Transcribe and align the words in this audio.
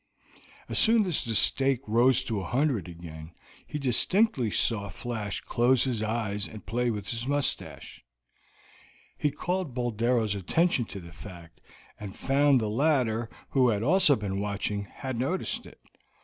As 0.67 0.79
soon 0.79 1.05
as 1.05 1.23
the 1.23 1.35
stake 1.35 1.81
rose 1.85 2.23
to 2.23 2.39
a 2.41 2.45
hundred 2.45 2.87
again 2.89 3.33
he 3.67 3.77
distinctly 3.77 4.49
saw 4.49 4.89
Flash 4.89 5.41
close 5.41 5.83
his 5.83 6.01
eyes 6.01 6.47
and 6.47 6.65
play 6.65 6.89
with 6.89 7.09
his 7.09 7.27
mustache; 7.27 8.03
he 9.15 9.29
called 9.29 9.75
Boldero's 9.75 10.33
attention 10.33 10.85
to 10.85 10.99
the 10.99 11.13
fact, 11.13 11.61
and 11.99 12.15
found 12.17 12.59
the 12.59 12.67
latter, 12.67 13.29
who 13.51 13.69
had 13.69 13.83
also 13.83 14.15
been 14.15 14.39
watching, 14.39 14.85
had 14.85 15.19
noticed 15.19 15.67
it. 15.67 15.79